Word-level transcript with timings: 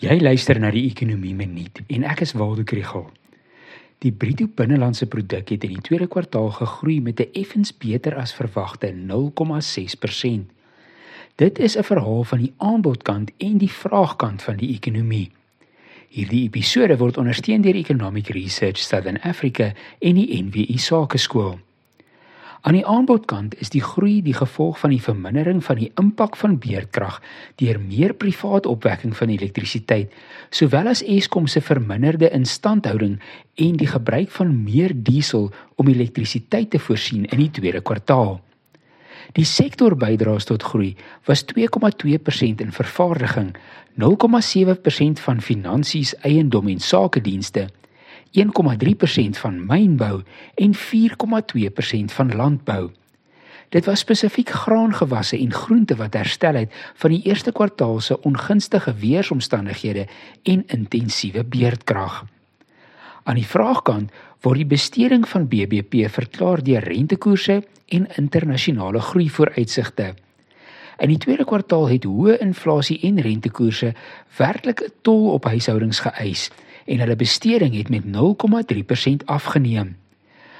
Jy 0.00 0.14
luister 0.16 0.56
na 0.56 0.70
die 0.72 0.86
Ekonomie 0.88 1.34
Minuut 1.36 1.82
en 1.92 2.06
ek 2.08 2.22
is 2.24 2.30
Waldo 2.32 2.62
Krugel. 2.64 3.02
Die 4.00 4.12
bruto 4.16 4.46
binnelandse 4.56 5.04
produk 5.12 5.50
het 5.52 5.66
in 5.66 5.74
die 5.74 5.82
tweede 5.84 6.06
kwartaal 6.08 6.48
gegroei 6.56 7.02
met 7.04 7.20
'n 7.20 7.28
effens 7.36 7.68
beter 7.76 8.16
as 8.16 8.32
verwagte 8.32 8.94
0,6%. 8.94 10.48
Dit 11.36 11.58
is 11.58 11.76
'n 11.76 11.84
verhaal 11.84 12.24
van 12.24 12.38
die 12.38 12.52
aanbodkant 12.56 13.30
en 13.36 13.58
die 13.58 13.68
vraagkant 13.68 14.42
van 14.42 14.56
die 14.56 14.72
ekonomie. 14.72 15.30
Hierdie 16.08 16.44
episode 16.44 16.96
word 16.96 17.18
ondersteun 17.18 17.60
deur 17.60 17.74
Economic 17.74 18.28
Research 18.28 18.78
Southern 18.78 19.20
Africa 19.20 19.72
en 19.98 20.14
die 20.14 20.42
NWI 20.42 20.78
Sakeskool. 20.78 21.58
Aan 22.60 22.76
die 22.76 22.84
aanbodkant 22.84 23.54
is 23.64 23.70
die 23.72 23.80
groei 23.80 24.18
die 24.20 24.34
gevolg 24.36 24.76
van 24.82 24.92
die 24.92 25.00
vermindering 25.00 25.62
van 25.64 25.78
die 25.80 25.88
impak 26.00 26.34
van 26.36 26.58
beerdkrag 26.60 27.16
deur 27.62 27.78
meer 27.80 28.12
privaat 28.12 28.68
opwekking 28.68 29.14
van 29.16 29.32
elektrisiteit, 29.32 30.12
sowel 30.52 30.90
as 30.92 31.00
Eskom 31.00 31.48
se 31.48 31.62
verminderde 31.64 32.28
instandhouding 32.36 33.16
en 33.64 33.80
die 33.80 33.88
gebruik 33.88 34.28
van 34.36 34.52
meer 34.66 34.92
diesel 34.92 35.48
om 35.80 35.88
elektrisiteit 35.88 36.70
te 36.74 36.82
voorsien 36.84 37.24
in 37.32 37.40
die 37.40 37.50
tweede 37.50 37.80
kwartaal. 37.80 38.36
Die 39.32 39.46
sektor 39.48 39.96
bydraes 39.96 40.44
tot 40.44 40.64
groei 40.66 40.92
was 41.24 41.46
2,2% 41.48 42.60
in 42.60 42.76
vervaardiging, 42.76 43.54
0,7% 43.96 45.24
van 45.24 45.40
finansies, 45.40 46.12
eiendom 46.28 46.68
en 46.68 46.80
sakedienste 46.80 47.70
1,3% 48.30 49.38
van 49.42 49.66
mynbou 49.66 50.22
en 50.54 50.74
4,2% 50.74 52.14
van 52.14 52.36
landbou. 52.36 52.90
Dit 53.70 53.84
was 53.84 53.98
spesifiek 53.98 54.50
graangewasse 54.50 55.38
en 55.38 55.52
groente 55.52 55.96
wat 55.96 56.14
herstel 56.14 56.54
het 56.54 56.72
van 56.94 57.10
die 57.10 57.22
eerste 57.22 57.52
kwartaal 57.52 58.00
se 58.00 58.22
ongunstige 58.22 58.94
weeromstandighede 58.94 60.06
en 60.42 60.64
intensiewe 60.66 61.44
beerdkrag. 61.44 62.24
Aan 63.22 63.38
die 63.38 63.46
vraagkant 63.46 64.10
word 64.40 64.56
die 64.62 64.66
besteding 64.66 65.28
van 65.28 65.46
BBP 65.48 66.08
verklaar 66.10 66.62
deur 66.62 66.82
rentekoerse 66.82 67.60
en 67.88 68.08
internasionale 68.16 69.00
groei 69.00 69.28
vooruitsigte. 69.30 70.14
In 70.98 71.08
die 71.08 71.18
tweede 71.18 71.44
kwartaal 71.44 71.88
het 71.88 72.04
hoë 72.04 72.40
inflasie 72.40 72.98
en 73.06 73.20
rentekoerse 73.20 73.94
werklik 74.36 74.82
'n 74.82 74.92
tol 75.02 75.30
op 75.32 75.44
huishoudings 75.44 76.00
geëis 76.00 76.50
en 76.86 76.98
hulle 76.98 77.16
besteding 77.16 77.74
het 77.74 77.88
met 77.88 78.04
0,3% 78.04 79.24
afgeneem. 79.24 79.96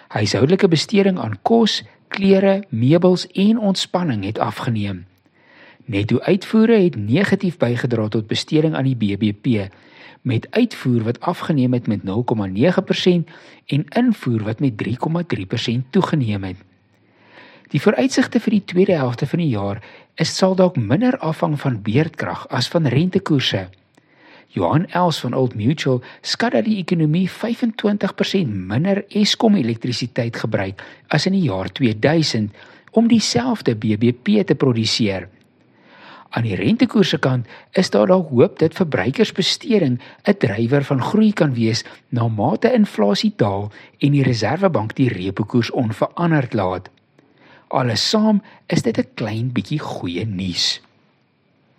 Huishoudelike 0.08 0.68
besteding 0.68 1.18
aan 1.18 1.38
kos, 1.42 1.82
klere, 2.08 2.64
meubels 2.68 3.26
en 3.26 3.58
ontspanning 3.58 4.24
het 4.24 4.38
afgeneem. 4.38 5.06
Netto 5.84 6.18
uitvoere 6.20 6.82
het 6.82 6.96
negatief 6.96 7.56
bygedra 7.56 8.08
tot 8.08 8.26
besteding 8.26 8.74
aan 8.74 8.84
die 8.84 8.96
BBP 8.96 9.70
met 10.22 10.46
uitvoer 10.50 11.02
wat 11.02 11.20
afgeneem 11.20 11.72
het 11.72 11.86
met 11.86 12.00
0,9% 12.00 13.30
en 13.66 13.84
invoer 13.88 14.42
wat 14.42 14.60
met 14.60 14.72
3,3% 14.82 15.90
toegeneem 15.90 16.44
het. 16.44 16.56
Die 17.70 17.80
vooruitsigte 17.80 18.40
vir 18.42 18.50
die 18.50 18.64
tweede 18.64 18.96
helfte 18.98 19.26
van 19.30 19.38
die 19.38 19.52
jaar 19.52 19.78
is 20.14 20.32
sal 20.36 20.56
dalk 20.58 20.76
minder 20.76 21.18
afhang 21.18 21.54
van 21.60 21.82
beerdkrag 21.82 22.48
as 22.48 22.68
van 22.68 22.86
rentekoerse. 22.86 23.68
Johan 24.50 24.88
Els 24.90 25.20
van 25.22 25.34
Old 25.34 25.54
Mutual 25.54 26.00
skat 26.26 26.56
dat 26.56 26.66
die 26.66 26.80
ekonomie 26.80 27.28
25% 27.30 28.50
minder 28.50 29.04
Eskom 29.14 29.54
elektrisiteit 29.54 30.40
gebruik 30.42 30.82
as 31.14 31.28
in 31.30 31.36
die 31.38 31.46
jaar 31.46 31.70
2000 31.70 32.50
om 32.98 33.06
dieselfde 33.06 33.76
BBP 33.78 34.42
te 34.46 34.56
produseer. 34.58 35.28
Aan 36.30 36.46
die 36.46 36.58
rentekoerse 36.58 37.18
kant 37.18 37.46
is 37.78 37.90
daar 37.94 38.10
dalk 38.10 38.28
hoop 38.34 38.58
dat 38.58 38.74
verbruikersbesteding 38.74 40.00
'n 40.26 40.36
drywer 40.38 40.84
van 40.84 41.02
groei 41.02 41.32
kan 41.32 41.54
wees 41.54 41.84
na 42.08 42.28
mate 42.28 42.72
inflasie 42.72 43.32
daal 43.36 43.70
en 43.98 44.12
die 44.12 44.22
Reserwebank 44.22 44.94
die 44.94 45.08
repo 45.08 45.44
koers 45.44 45.70
onveranderd 45.70 46.54
laat. 46.54 46.90
Alles 47.68 48.08
saam 48.10 48.42
is 48.66 48.82
dit 48.82 48.98
'n 48.98 49.10
klein 49.14 49.52
bietjie 49.52 49.78
goeie 49.78 50.26
nuus. 50.26 50.80